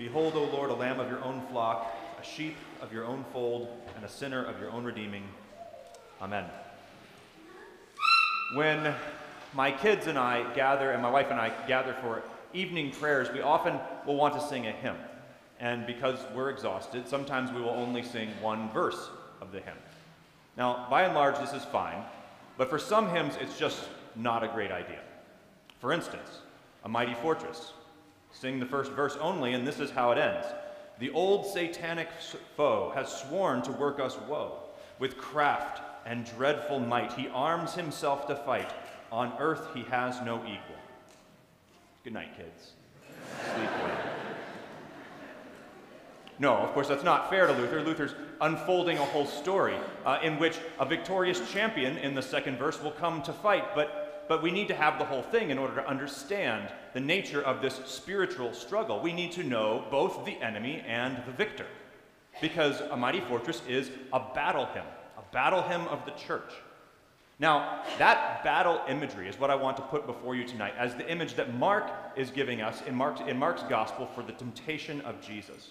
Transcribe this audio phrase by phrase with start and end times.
[0.00, 3.68] Behold, O Lord, a lamb of your own flock, a sheep of your own fold,
[3.94, 5.24] and a sinner of your own redeeming.
[6.22, 6.46] Amen.
[8.54, 8.94] When
[9.52, 12.22] my kids and I gather, and my wife and I gather for
[12.54, 14.96] evening prayers, we often will want to sing a hymn.
[15.58, 19.10] And because we're exhausted, sometimes we will only sing one verse
[19.42, 19.76] of the hymn.
[20.56, 22.02] Now, by and large, this is fine,
[22.56, 23.86] but for some hymns, it's just
[24.16, 25.00] not a great idea.
[25.78, 26.38] For instance,
[26.84, 27.74] A Mighty Fortress.
[28.32, 30.46] Sing the first verse only, and this is how it ends.
[30.98, 32.08] The old satanic
[32.56, 34.58] foe has sworn to work us woe.
[34.98, 38.70] With craft and dreadful might, he arms himself to fight.
[39.10, 40.76] On earth he has no equal.
[42.04, 42.72] Good night, kids.
[43.54, 43.98] Sleep well.
[46.38, 47.82] No, of course, that's not fair to Luther.
[47.82, 49.76] Luther's unfolding a whole story
[50.06, 54.09] uh, in which a victorious champion in the second verse will come to fight, but,
[54.30, 57.60] but we need to have the whole thing in order to understand the nature of
[57.60, 59.00] this spiritual struggle.
[59.00, 61.66] We need to know both the enemy and the victor,
[62.40, 64.84] because a mighty fortress is a battle hymn,
[65.18, 66.52] a battle hymn of the church.
[67.40, 71.10] Now, that battle imagery is what I want to put before you tonight as the
[71.10, 75.20] image that Mark is giving us in Mark's, in Mark's gospel for the temptation of
[75.20, 75.70] Jesus.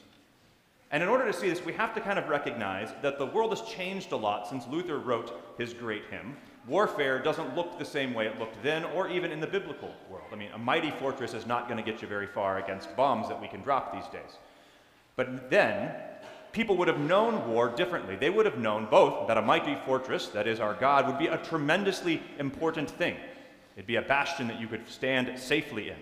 [0.91, 3.51] And in order to see this, we have to kind of recognize that the world
[3.51, 6.35] has changed a lot since Luther wrote his great hymn.
[6.67, 10.27] Warfare doesn't look the same way it looked then, or even in the biblical world.
[10.31, 13.27] I mean, a mighty fortress is not going to get you very far against bombs
[13.29, 14.37] that we can drop these days.
[15.15, 15.93] But then,
[16.53, 18.15] people would have known war differently.
[18.15, 21.27] They would have known both that a mighty fortress, that is our God, would be
[21.27, 23.15] a tremendously important thing.
[23.75, 25.97] It'd be a bastion that you could stand safely in.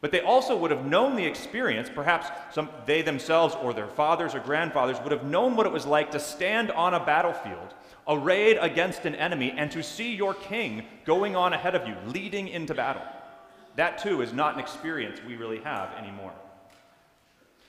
[0.00, 4.34] But they also would have known the experience, perhaps some, they themselves or their fathers
[4.34, 7.74] or grandfathers would have known what it was like to stand on a battlefield,
[8.08, 12.48] arrayed against an enemy, and to see your king going on ahead of you, leading
[12.48, 13.02] into battle.
[13.76, 16.32] That too is not an experience we really have anymore.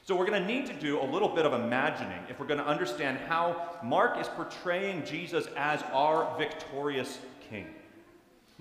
[0.03, 2.59] So we're going to need to do a little bit of imagining if we're going
[2.59, 7.67] to understand how Mark is portraying Jesus as our victorious king.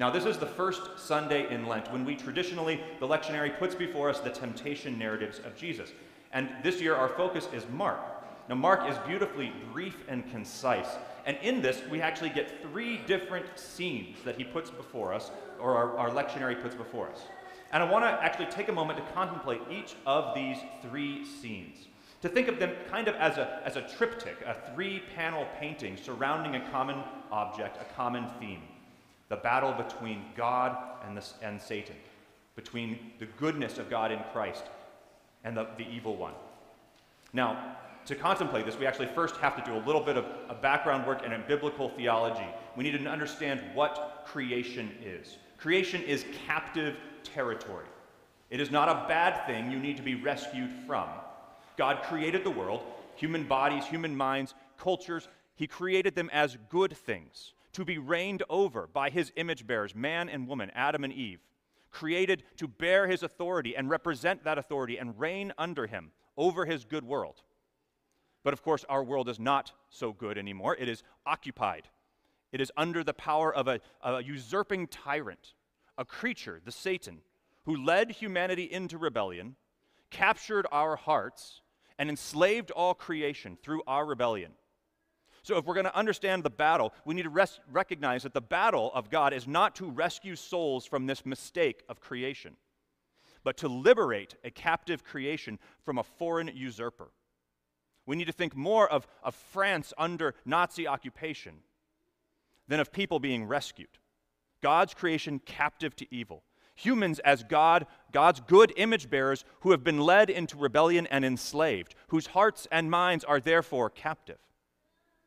[0.01, 4.09] Now, this is the first Sunday in Lent when we traditionally, the lectionary puts before
[4.09, 5.93] us the temptation narratives of Jesus.
[6.33, 8.01] And this year, our focus is Mark.
[8.49, 10.89] Now, Mark is beautifully brief and concise.
[11.27, 15.77] And in this, we actually get three different scenes that he puts before us, or
[15.77, 17.21] our, our lectionary puts before us.
[17.71, 21.89] And I want to actually take a moment to contemplate each of these three scenes,
[22.23, 25.99] to think of them kind of as a, as a triptych, a three panel painting
[25.99, 28.63] surrounding a common object, a common theme
[29.31, 30.77] the battle between God
[31.07, 31.95] and, the, and Satan,
[32.57, 34.65] between the goodness of God in Christ
[35.45, 36.35] and the, the evil one.
[37.33, 37.77] Now,
[38.07, 41.07] to contemplate this, we actually first have to do a little bit of a background
[41.07, 42.47] work and a biblical theology.
[42.77, 45.39] We need to understand what creation is.
[45.59, 47.87] Creation is captive territory.
[48.51, 51.09] It is not a bad thing you need to be rescued from.
[51.77, 52.83] God created the world,
[53.15, 55.29] human bodies, human minds, cultures.
[55.55, 60.29] He created them as good things to be reigned over by his image bearers, man
[60.29, 61.41] and woman, Adam and Eve,
[61.91, 66.85] created to bear his authority and represent that authority and reign under him over his
[66.85, 67.43] good world.
[68.43, 70.77] But of course, our world is not so good anymore.
[70.79, 71.89] It is occupied,
[72.53, 75.55] it is under the power of a, a usurping tyrant,
[75.99, 77.21] a creature, the Satan,
[77.65, 79.57] who led humanity into rebellion,
[80.11, 81.61] captured our hearts,
[81.99, 84.53] and enslaved all creation through our rebellion.
[85.43, 88.41] So, if we're going to understand the battle, we need to res- recognize that the
[88.41, 92.57] battle of God is not to rescue souls from this mistake of creation,
[93.43, 97.11] but to liberate a captive creation from a foreign usurper.
[98.07, 101.61] We need to think more of, of France under Nazi occupation
[102.69, 103.99] than of people being rescued.
[104.63, 106.45] God's creation captive to evil.
[106.75, 111.95] Humans as God, God's good image bearers who have been led into rebellion and enslaved,
[112.09, 114.39] whose hearts and minds are therefore captive.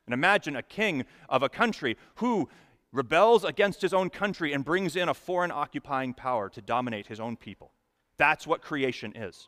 [0.05, 2.49] And imagine a king of a country who
[2.91, 7.19] rebels against his own country and brings in a foreign occupying power to dominate his
[7.19, 7.71] own people.
[8.17, 9.47] That's what creation is.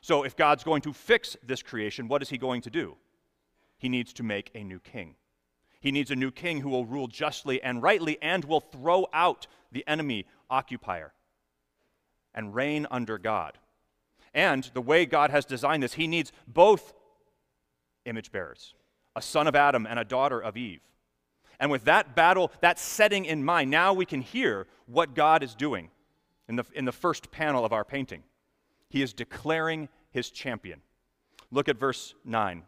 [0.00, 2.96] So, if God's going to fix this creation, what is he going to do?
[3.78, 5.14] He needs to make a new king.
[5.80, 9.46] He needs a new king who will rule justly and rightly and will throw out
[9.72, 11.14] the enemy occupier
[12.34, 13.58] and reign under God.
[14.34, 16.92] And the way God has designed this, he needs both
[18.04, 18.74] image bearers
[19.16, 20.80] a son of Adam and a daughter of Eve.
[21.60, 25.54] And with that battle, that setting in mind, now we can hear what God is
[25.54, 25.90] doing
[26.48, 28.22] in the, in the first panel of our painting.
[28.88, 30.82] He is declaring his champion.
[31.50, 32.64] Look at verse 9.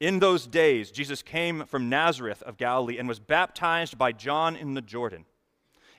[0.00, 4.74] In those days, Jesus came from Nazareth of Galilee and was baptized by John in
[4.74, 5.26] the Jordan.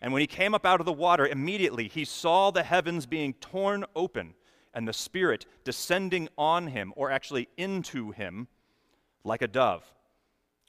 [0.01, 3.33] And when he came up out of the water, immediately he saw the heavens being
[3.35, 4.33] torn open
[4.73, 8.47] and the Spirit descending on him, or actually into him,
[9.23, 9.83] like a dove.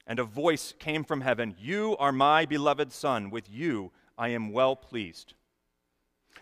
[0.07, 4.51] And a voice came from heaven You are my beloved Son, with you I am
[4.51, 5.33] well pleased.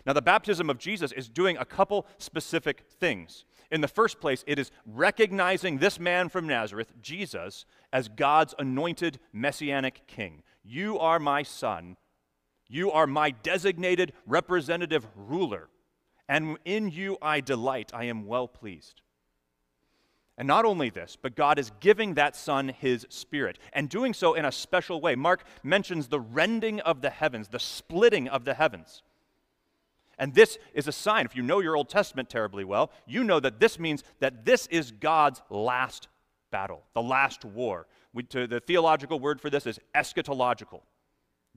[0.06, 3.44] Now, the baptism of Jesus is doing a couple specific things.
[3.70, 9.18] In the first place, it is recognizing this man from Nazareth, Jesus, as God's anointed
[9.32, 10.42] messianic king.
[10.62, 11.96] You are my son.
[12.68, 15.68] You are my designated representative ruler.
[16.28, 17.90] And in you I delight.
[17.94, 19.00] I am well pleased.
[20.36, 24.34] And not only this, but God is giving that Son His Spirit, and doing so
[24.34, 25.14] in a special way.
[25.14, 29.02] Mark mentions the rending of the heavens, the splitting of the heavens.
[30.18, 31.24] And this is a sign.
[31.26, 34.66] If you know your Old Testament terribly well, you know that this means that this
[34.68, 36.08] is God's last
[36.50, 37.86] battle, the last war.
[38.12, 40.82] We, to, the theological word for this is eschatological.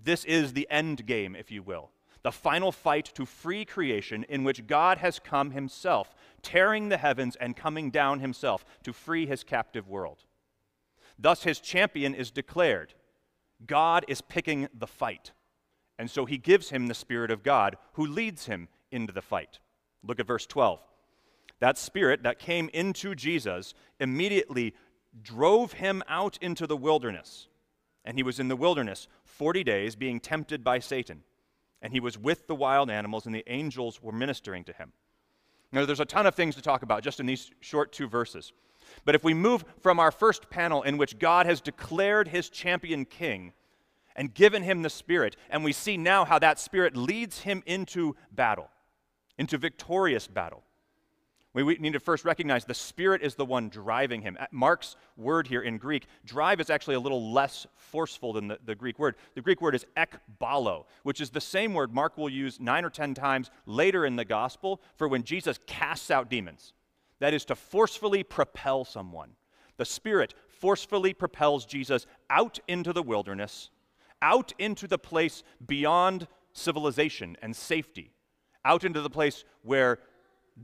[0.03, 1.89] This is the end game, if you will
[2.23, 7.35] the final fight to free creation in which God has come himself, tearing the heavens
[7.35, 10.23] and coming down himself to free his captive world.
[11.19, 12.93] Thus, his champion is declared.
[13.65, 15.31] God is picking the fight.
[15.97, 19.59] And so he gives him the Spirit of God who leads him into the fight.
[20.03, 20.79] Look at verse 12.
[21.59, 24.75] That Spirit that came into Jesus immediately
[25.23, 27.47] drove him out into the wilderness.
[28.05, 31.23] And he was in the wilderness 40 days being tempted by Satan
[31.87, 34.91] and he was with the wild animals, and the angels were ministering to him.
[35.71, 38.51] Now, there's a ton of things to talk about just in these short two verses.
[39.05, 43.05] But if we move from our first panel, in which God has declared his champion
[43.05, 43.53] king
[44.17, 48.17] and given him the Spirit, and we see now how that Spirit leads him into
[48.33, 48.69] battle,
[49.37, 50.63] into victorious battle.
[51.63, 54.38] We need to first recognize the Spirit is the one driving him.
[54.51, 58.75] Mark's word here in Greek, drive is actually a little less forceful than the, the
[58.75, 59.15] Greek word.
[59.33, 62.92] The Greek word is ekbalo, which is the same word Mark will use nine or
[62.92, 66.74] ten times later in the gospel for when Jesus casts out demons.
[67.19, 69.31] That is to forcefully propel someone.
[69.77, 73.71] The Spirit forcefully propels Jesus out into the wilderness,
[74.21, 78.13] out into the place beyond civilization and safety,
[78.63, 79.98] out into the place where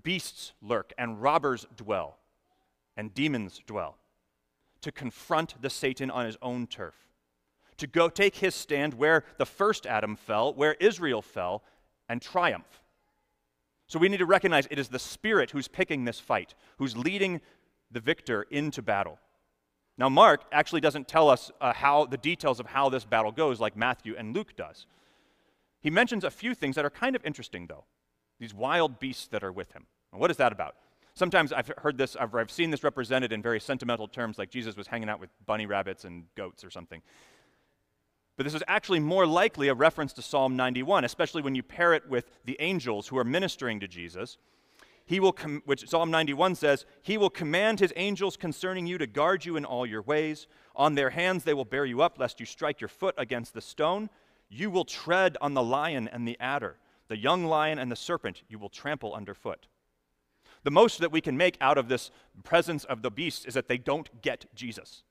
[0.02, 2.18] beasts lurk, and robbers dwell,
[2.98, 3.98] and demons dwell,
[4.82, 6.96] to confront the Satan on his own turf,
[7.78, 11.64] to go take his stand where the first Adam fell, where Israel fell,
[12.10, 12.82] and triumph.
[13.88, 17.42] So we need to recognize it is the Spirit who's picking this fight, who's leading
[17.92, 19.20] the victor into battle.
[19.98, 23.60] Now, Mark actually doesn't tell us uh, how the details of how this battle goes
[23.60, 24.88] like Matthew and Luke does.
[25.82, 27.84] He mentions a few things that are kind of interesting, though
[28.44, 29.88] these wild beasts that are with him.
[30.12, 30.76] what is that about?
[31.16, 34.76] Sometimes I've heard this, I've, I've seen this represented in very sentimental terms, like Jesus
[34.76, 37.02] was hanging out with bunny rabbits and goats or something.
[38.36, 41.94] But this is actually more likely a reference to Psalm 91, especially when you pair
[41.94, 44.38] it with the angels who are ministering to Jesus.
[45.06, 49.08] He will com- which Psalm 91 says, He will command His angels concerning you to
[49.08, 50.48] guard you in all your ways.
[50.76, 53.62] On their hands they will bear you up, lest you strike your foot against the
[53.62, 54.10] stone.
[54.50, 56.78] You will tread on the lion and the adder.
[57.08, 59.68] The young lion and the serpent you will trample underfoot.
[60.64, 62.12] The most that we can make out of this
[62.44, 65.04] presence of the beasts is that they don't get Jesus.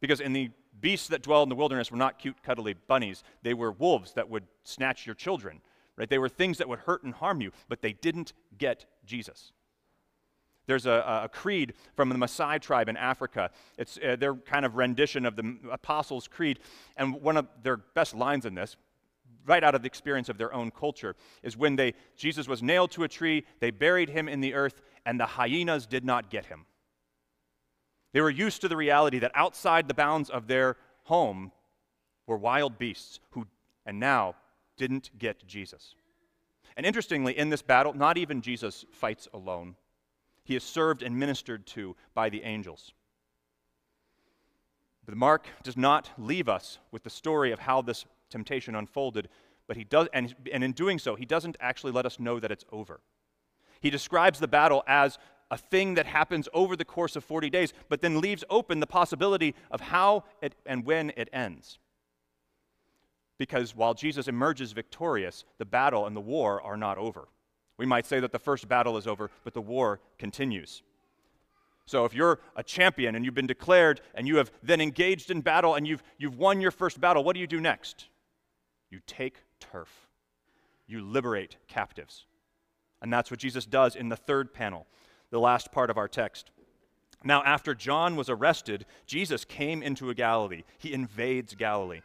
[0.00, 0.50] Because in the
[0.80, 3.24] beasts that dwell in the wilderness were not cute, cuddly bunnies.
[3.42, 5.60] They were wolves that would snatch your children,
[5.96, 6.08] right?
[6.08, 9.52] They were things that would hurt and harm you, but they didn't get Jesus.
[10.66, 13.50] There's a, a creed from the Maasai tribe in Africa.
[13.78, 16.60] It's uh, their kind of rendition of the Apostles' Creed.
[16.96, 18.76] And one of their best lines in this,
[19.48, 22.90] right out of the experience of their own culture, is when they, Jesus was nailed
[22.92, 26.46] to a tree, they buried him in the earth, and the hyenas did not get
[26.46, 26.66] him.
[28.12, 31.52] They were used to the reality that outside the bounds of their home
[32.26, 33.46] were wild beasts who,
[33.86, 34.36] and now,
[34.76, 35.94] didn't get Jesus.
[36.76, 39.74] And interestingly, in this battle, not even Jesus fights alone.
[40.44, 42.92] He is served and ministered to by the angels.
[45.04, 49.28] But Mark does not leave us with the story of how this temptation unfolded,
[49.66, 52.50] but he does, and, and in doing so, he doesn't actually let us know that
[52.50, 53.00] it's over.
[53.80, 55.18] He describes the battle as
[55.50, 58.86] a thing that happens over the course of 40 days, but then leaves open the
[58.86, 61.78] possibility of how it, and when it ends.
[63.38, 67.28] Because while Jesus emerges victorious, the battle and the war are not over.
[67.76, 70.82] We might say that the first battle is over, but the war continues.
[71.86, 75.40] So if you're a champion and you've been declared and you have then engaged in
[75.40, 78.08] battle and you've, you've won your first battle, what do you do next?
[78.90, 80.08] You take turf,
[80.86, 82.24] you liberate captives.
[83.00, 84.86] And that's what Jesus does in the third panel,
[85.30, 86.50] the last part of our text.
[87.24, 90.62] Now, after John was arrested, Jesus came into Galilee.
[90.78, 92.00] He invades Galilee,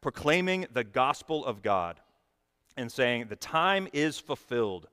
[0.00, 2.00] proclaiming the gospel of God
[2.76, 4.88] and saying, The time is fulfilled,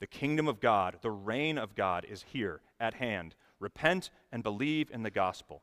[0.00, 3.34] The kingdom of God, the reign of God is here at hand.
[3.60, 5.62] Repent and believe in the gospel.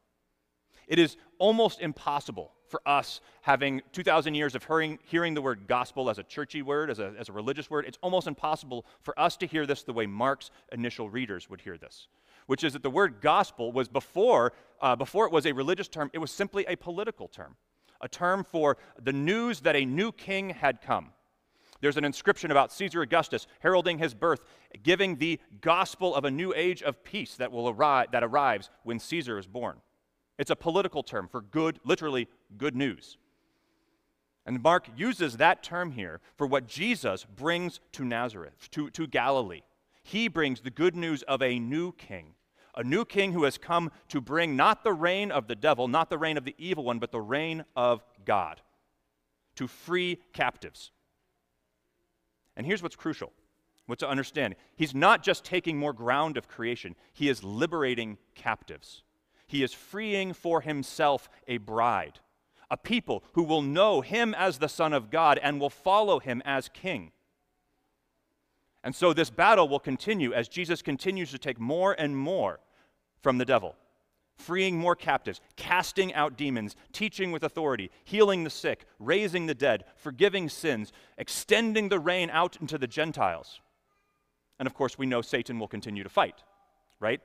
[0.91, 6.10] It is almost impossible for us, having 2,000 years of hearing, hearing the word gospel
[6.10, 9.38] as a churchy word, as a, as a religious word, it's almost impossible for us
[9.38, 12.10] to hear this the way Mark's initial readers would hear this,
[12.48, 16.12] which is that the word gospel was before, uh, before it was a religious term,
[16.12, 17.55] it was simply a political term,
[18.01, 21.13] a term for the news that a new king had come.
[21.79, 24.43] There's an inscription about Caesar Augustus heralding his birth,
[24.83, 29.00] giving the gospel of a new age of peace that will arrive that arrives when
[29.00, 29.77] Caesar is born.
[30.38, 33.18] It's a political term for good, literally good news.
[34.46, 39.62] And Mark uses that term here for what Jesus brings to Nazareth, to, to Galilee.
[40.04, 42.34] He brings the good news of a new king,
[42.76, 46.10] a new king who has come to bring not the reign of the devil, not
[46.10, 48.62] the reign of the evil one, but the reign of God,
[49.56, 50.92] to free captives.
[52.58, 53.32] And here's what's crucial
[53.86, 59.04] what to understand He's not just taking more ground of creation, He is liberating captives.
[59.51, 62.20] He is freeing for Himself a bride,
[62.70, 66.41] a people who will know Him as the Son of God and will follow Him
[66.46, 67.12] as King.
[68.81, 72.62] And so this battle will continue as Jesus continues to take more and more
[73.22, 73.75] from the devil
[74.38, 79.84] freeing more captives, casting out demons, teaching with authority, healing the sick, raising the dead,
[79.96, 83.62] forgiving sins, extending the reign out into the Gentiles.
[84.58, 86.41] And of course, we know Satan will continue to fight,
[87.00, 87.22] right?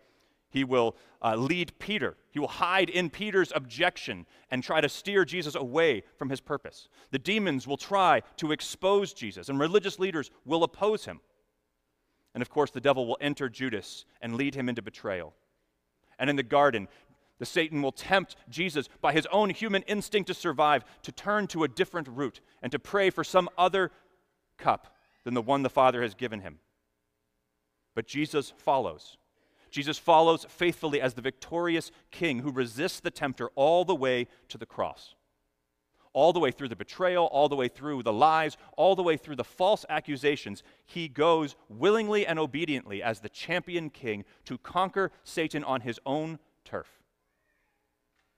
[0.57, 2.17] He will uh, lead Peter.
[2.31, 6.89] He will hide in Peter's objection and try to steer Jesus away from his purpose.
[7.11, 11.21] The demons will try to expose Jesus, and religious leaders will oppose him.
[12.33, 15.35] And of course, the devil will enter Judas and lead him into betrayal.
[16.19, 16.89] And in the garden,
[17.39, 21.65] the Satan will tempt Jesus by his own human instinct to survive to turn to
[21.65, 23.91] a different route and to pray for some other
[24.57, 26.61] cup than the one the Father has given him.
[27.95, 29.19] But Jesus follows.
[29.77, 34.57] Jesus follows faithfully as the victorious king who resists the tempter all the way to
[34.57, 35.15] the cross.
[36.15, 39.19] All the way through the betrayal, all the way through the lies, all the way
[39.19, 45.13] through the false accusations, he goes willingly and obediently as the champion king to conquer
[45.25, 47.03] Satan on his own turf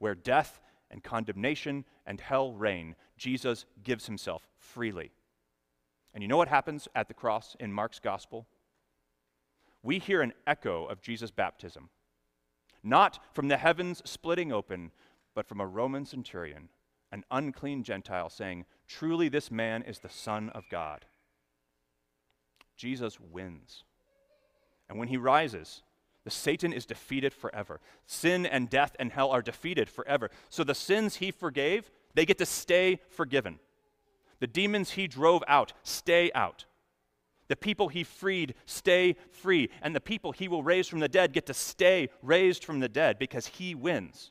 [0.01, 5.13] where death and condemnation and hell reign, Jesus gives himself freely.
[6.13, 8.49] And you know what happens at the cross in Mark's gospel?
[9.89, 11.89] We hear an echo of Jesus' baptism,
[12.83, 14.91] not from the heavens splitting open,
[15.35, 16.69] but from a Roman centurion,
[17.11, 21.07] an unclean Gentile, saying, Truly, this man is the Son of God.
[22.77, 23.85] Jesus wins.
[24.91, 25.83] And when he rises,
[26.23, 27.81] the Satan is defeated forever.
[28.05, 30.29] Sin and death and hell are defeated forever.
[30.51, 33.59] So the sins he forgave, they get to stay forgiven.
[34.41, 36.67] The demons he drove out stay out.
[37.49, 39.71] The people he freed stay free.
[39.83, 42.89] And the people he will raise from the dead get to stay raised from the
[42.89, 44.31] dead because he wins.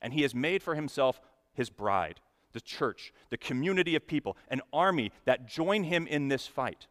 [0.00, 1.20] And he has made for himself
[1.52, 2.20] his bride,
[2.52, 6.86] the church, the community of people, an army that join him in this fight.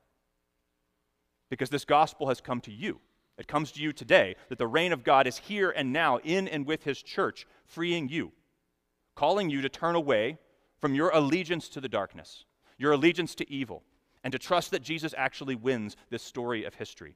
[1.50, 3.00] Because this gospel has come to you.
[3.38, 6.48] It comes to you today that the reign of God is here and now in
[6.48, 8.34] and with his church, freeing you,
[9.16, 10.38] calling you to turn away
[10.80, 12.46] from your allegiance to the darkness,
[12.78, 13.84] your allegiance to evil,
[14.24, 17.16] and to trust that Jesus actually wins this story of history.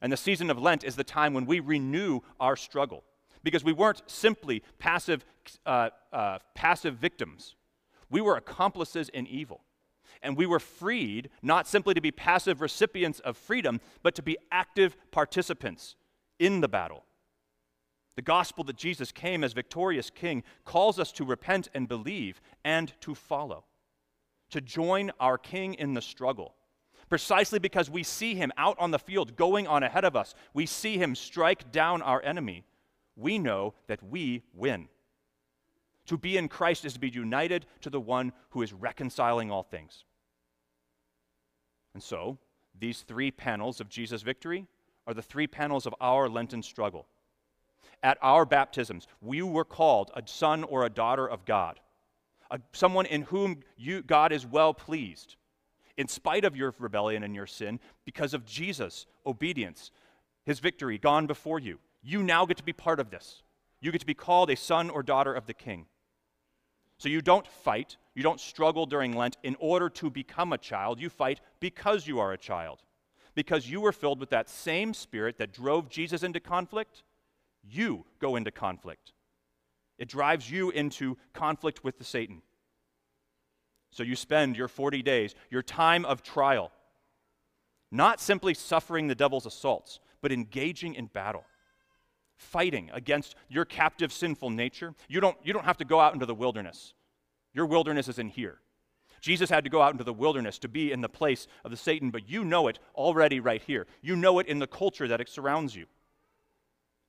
[0.00, 3.04] And the season of Lent is the time when we renew our struggle
[3.42, 5.24] because we weren't simply passive,
[5.66, 7.54] uh, uh, passive victims,
[8.10, 9.62] we were accomplices in evil.
[10.22, 14.36] And we were freed not simply to be passive recipients of freedom, but to be
[14.50, 15.94] active participants
[16.38, 17.04] in the battle.
[18.16, 22.92] The gospel that Jesus came as victorious king calls us to repent and believe and
[23.02, 23.64] to follow,
[24.50, 26.54] to join our king in the struggle.
[27.08, 30.66] Precisely because we see him out on the field going on ahead of us, we
[30.66, 32.64] see him strike down our enemy,
[33.16, 34.88] we know that we win.
[36.06, 39.62] To be in Christ is to be united to the one who is reconciling all
[39.62, 40.04] things.
[41.94, 42.38] And so,
[42.78, 44.66] these three panels of Jesus' victory
[45.06, 47.06] are the three panels of our Lenten struggle.
[48.02, 51.80] At our baptisms, we were called a son or a daughter of God,
[52.50, 55.36] a, someone in whom you, God is well pleased,
[55.96, 59.90] in spite of your rebellion and your sin, because of Jesus' obedience,
[60.44, 61.78] his victory gone before you.
[62.02, 63.42] You now get to be part of this.
[63.80, 65.86] You get to be called a son or daughter of the king.
[66.98, 71.00] So you don't fight, you don't struggle during Lent in order to become a child.
[71.00, 72.82] You fight because you are a child.
[73.34, 77.04] Because you were filled with that same spirit that drove Jesus into conflict,
[77.62, 79.12] you go into conflict.
[79.98, 82.42] It drives you into conflict with the Satan.
[83.90, 86.70] So you spend your 40 days, your time of trial,
[87.90, 91.44] Not simply suffering the devil's assaults, but engaging in battle,
[92.36, 94.94] fighting against your captive sinful nature.
[95.08, 96.92] You don't, you don't have to go out into the wilderness.
[97.54, 98.60] Your wilderness is in here.
[99.20, 101.76] Jesus had to go out into the wilderness to be in the place of the
[101.76, 103.86] Satan, but you know it already right here.
[104.02, 105.86] You know it in the culture that it surrounds you.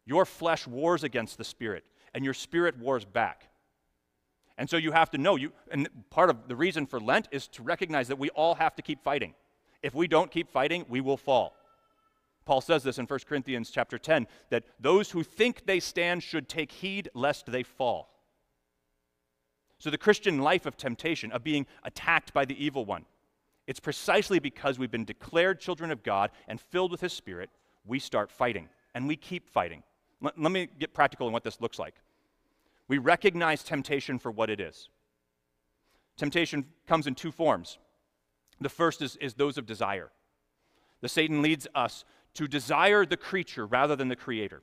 [0.05, 3.49] Your flesh wars against the spirit, and your spirit wars back.
[4.57, 7.47] And so you have to know you and part of the reason for Lent is
[7.49, 9.33] to recognize that we all have to keep fighting.
[9.81, 11.55] If we don't keep fighting, we will fall.
[12.45, 16.49] Paul says this in 1 Corinthians chapter 10 that those who think they stand should
[16.49, 18.09] take heed lest they fall.
[19.77, 23.05] So the Christian life of temptation, of being attacked by the evil one,
[23.65, 27.49] it's precisely because we've been declared children of God and filled with his spirit,
[27.85, 29.83] we start fighting and we keep fighting.
[30.21, 31.95] Let, let me get practical in what this looks like.
[32.87, 34.89] We recognize temptation for what it is.
[36.17, 37.77] Temptation comes in two forms.
[38.59, 40.11] The first is, is those of desire.
[41.01, 44.61] The Satan leads us to desire the creature rather than the creator.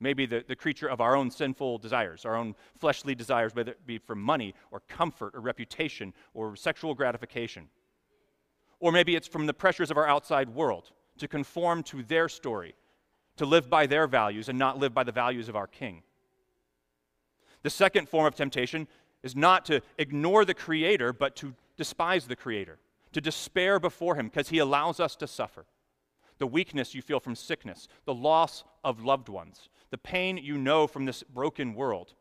[0.00, 3.86] Maybe the, the creature of our own sinful desires, our own fleshly desires, whether it
[3.86, 7.68] be for money or comfort or reputation or sexual gratification.
[8.78, 12.74] Or maybe it's from the pressures of our outside world to conform to their story,
[13.36, 16.02] to live by their values and not live by the values of our King.
[17.62, 18.88] The second form of temptation
[19.22, 22.78] is not to ignore the Creator, but to despise the Creator,
[23.12, 25.66] to despair before Him because He allows us to suffer.
[26.38, 30.86] The weakness you feel from sickness, the loss of loved ones, the pain you know
[30.86, 32.14] from this broken world.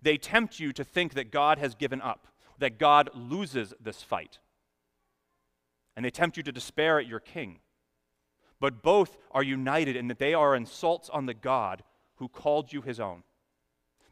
[0.00, 4.38] They tempt you to think that God has given up, that God loses this fight.
[5.96, 7.58] And they tempt you to despair at your King.
[8.60, 11.82] But both are united in that they are insults on the God
[12.16, 13.22] who called you His own.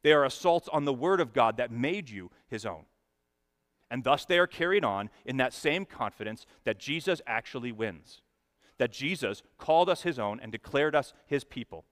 [0.07, 2.85] They are assaults on the Word of God that made you his own.
[3.91, 8.23] And thus they are carried on in that same confidence that Jesus actually wins,
[8.79, 11.85] that Jesus called us his own and declared us his people.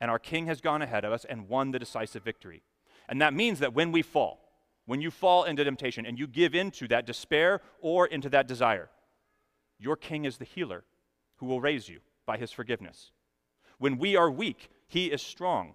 [0.00, 2.62] And our King has gone ahead of us and won the decisive victory.
[3.06, 4.40] And that means that when we fall,
[4.86, 8.48] when you fall into temptation and you give in to that despair or into that
[8.48, 8.88] desire,
[9.78, 10.84] your King is the healer
[11.40, 13.10] who will raise you by his forgiveness.
[13.78, 15.74] When we are weak, he is strong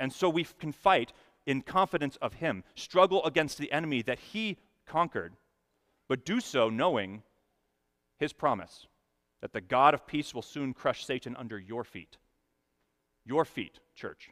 [0.00, 1.12] and so we can fight
[1.46, 5.34] in confidence of Him, struggle against the enemy that He conquered,
[6.08, 7.22] but do so knowing
[8.18, 8.88] His promise
[9.42, 12.16] that the God of peace will soon crush Satan under your feet.
[13.24, 14.30] Your feet, church.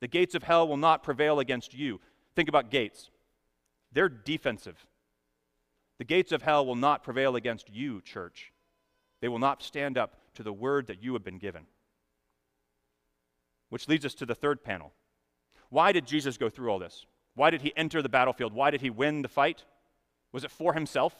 [0.00, 2.00] The gates of hell will not prevail against you.
[2.34, 3.10] Think about gates,
[3.92, 4.86] they're defensive.
[5.98, 8.49] The gates of hell will not prevail against you, church.
[9.20, 11.66] They will not stand up to the word that you have been given.
[13.68, 14.92] Which leads us to the third panel
[15.70, 17.06] why did Jesus go through all this?
[17.34, 18.52] Why did he enter the battlefield?
[18.52, 19.64] Why did he win the fight?
[20.32, 21.14] Was it for himself?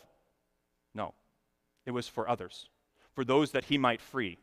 [0.93, 1.15] No.
[1.87, 2.69] It was for others,
[3.15, 4.39] for those that he might free.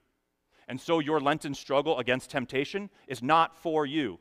[0.68, 4.20] And so your Lenten struggle against temptation is not for you.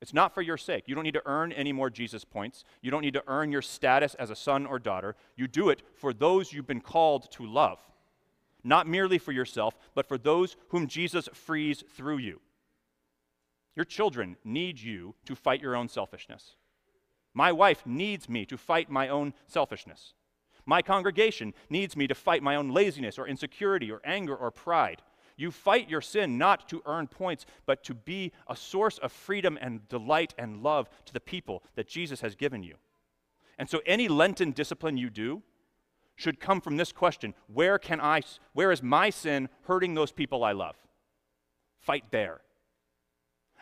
[0.00, 0.84] It's not for your sake.
[0.86, 2.64] You don't need to earn any more Jesus points.
[2.82, 5.16] You don't need to earn your status as a son or daughter.
[5.36, 7.78] You do it for those you've been called to love.
[8.66, 12.40] Not merely for yourself, but for those whom Jesus frees through you.
[13.76, 16.56] Your children need you to fight your own selfishness.
[17.32, 20.14] My wife needs me to fight my own selfishness.
[20.64, 25.00] My congregation needs me to fight my own laziness or insecurity or anger or pride.
[25.36, 29.56] You fight your sin not to earn points, but to be a source of freedom
[29.60, 32.74] and delight and love to the people that Jesus has given you.
[33.58, 35.44] And so any Lenten discipline you do
[36.16, 40.42] should come from this question where can I where is my sin hurting those people
[40.42, 40.76] I love?
[41.80, 42.40] Fight there.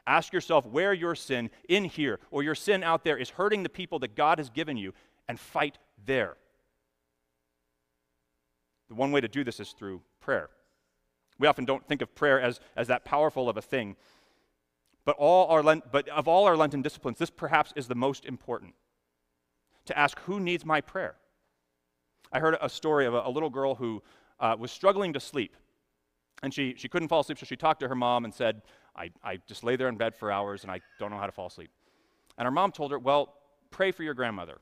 [0.06, 3.68] Ask yourself where your sin in here or your sin out there is hurting the
[3.68, 4.92] people that God has given you
[5.28, 6.36] and fight there.
[8.88, 10.50] The one way to do this is through prayer.
[11.38, 13.96] We often don't think of prayer as, as that powerful of a thing.
[15.04, 18.74] But, all our but of all our Lenten disciplines, this perhaps is the most important
[19.86, 21.16] to ask who needs my prayer.
[22.32, 24.02] I heard a story of a, a little girl who
[24.40, 25.56] uh, was struggling to sleep.
[26.42, 28.62] And she, she couldn't fall asleep, so she talked to her mom and said,
[28.96, 31.32] I, I just lay there in bed for hours and I don't know how to
[31.32, 31.70] fall asleep.
[32.36, 33.34] And her mom told her, Well,
[33.70, 34.58] pray for your grandmother.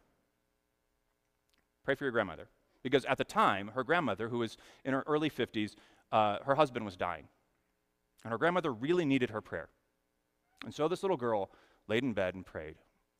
[1.84, 2.48] Pray for your grandmother.
[2.82, 5.74] Because at the time, her grandmother, who was in her early 50s,
[6.10, 7.28] uh, her husband was dying.
[8.24, 9.68] And her grandmother really needed her prayer.
[10.64, 11.50] And so this little girl
[11.88, 12.76] laid in bed and prayed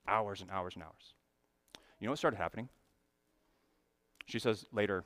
[0.07, 1.15] hours and hours and hours.
[2.01, 2.69] You know what started happening?
[4.33, 5.05] She says later,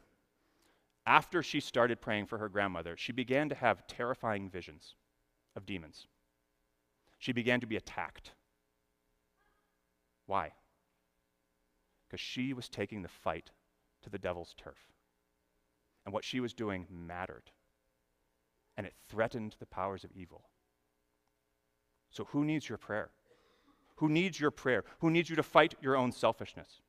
[1.04, 4.94] after she started praying for her grandmother, she began to have terrifying visions
[5.56, 6.06] of demons.
[7.18, 8.34] She began to be attacked.
[10.26, 10.52] Why?
[12.06, 13.50] Because she was taking the fight
[14.02, 14.92] to the devil's turf.
[16.04, 17.50] and what she was doing mattered.
[18.76, 20.44] And it threatened the powers of evil.
[22.10, 23.10] So, who needs your prayer?
[23.96, 24.84] Who needs your prayer?
[25.00, 26.80] Who needs you to fight your own selfishness?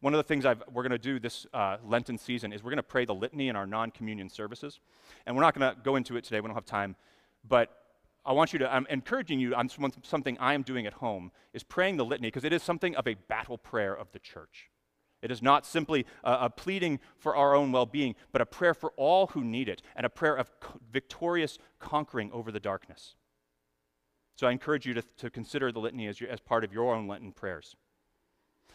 [0.00, 2.70] One of the things I've, we're going to do this uh, Lenten season is we're
[2.70, 4.80] going to pray the litany in our non communion services.
[5.26, 6.96] And we're not going to go into it today, we don't have time.
[7.46, 7.70] But
[8.24, 9.68] I want you to, I'm encouraging you on
[10.02, 13.06] something I am doing at home, is praying the litany, because it is something of
[13.06, 14.70] a battle prayer of the church.
[15.22, 18.74] It is not simply a, a pleading for our own well being, but a prayer
[18.74, 23.14] for all who need it, and a prayer of co- victorious conquering over the darkness.
[24.36, 26.94] So I encourage you to, to consider the litany as, your, as part of your
[26.94, 27.76] own Lenten prayers.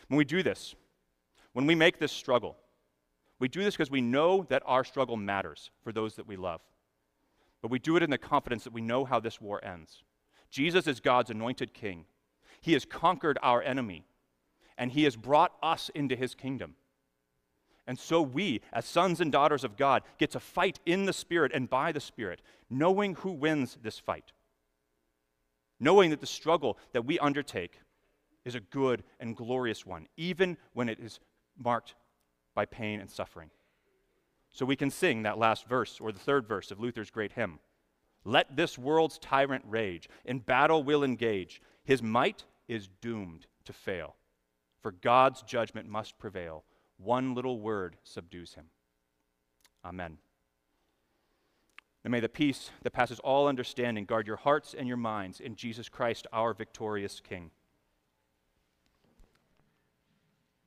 [0.07, 0.75] When we do this,
[1.57, 2.55] when we make this struggle,
[3.39, 6.61] we do this because we know that our struggle matters for those that we love.
[7.63, 10.03] But we do it in the confidence that we know how this war ends.
[10.51, 12.05] Jesus is God's anointed king.
[12.61, 14.05] He has conquered our enemy,
[14.77, 16.75] and he has brought us into his kingdom.
[17.87, 21.51] And so we, as sons and daughters of God, get to fight in the Spirit
[21.55, 24.31] and by the Spirit, knowing who wins this fight.
[25.79, 27.79] Knowing that the struggle that we undertake
[28.45, 31.19] is a good and glorious one, even when it is
[31.61, 31.95] marked
[32.55, 33.49] by pain and suffering.
[34.49, 37.59] So we can sing that last verse, or the third verse of Luther's great hymn.
[38.23, 41.61] Let this world's tyrant rage, in battle will engage.
[41.83, 44.15] His might is doomed to fail,
[44.81, 46.63] for God's judgment must prevail.
[46.97, 48.65] One little word subdues him.
[49.85, 50.17] Amen.
[52.03, 55.55] And may the peace that passes all understanding guard your hearts and your minds in
[55.55, 57.51] Jesus Christ, our victorious King.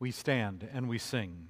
[0.01, 1.49] We stand and we sing.